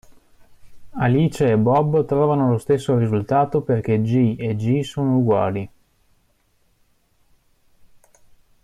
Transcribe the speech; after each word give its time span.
Alice 0.95 1.45
e 1.47 1.57
Bob 1.59 2.05
trovano 2.05 2.49
lo 2.49 2.57
stesso 2.57 2.97
risultato 2.97 3.61
perché 3.61 4.01
"g" 4.01 4.35
e 4.35 4.55
"g" 4.55 4.81
sono 4.81 5.17
uguali. 5.17 5.71